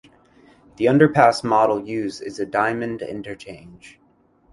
[0.77, 3.99] The underpass model used is a diamond interchange.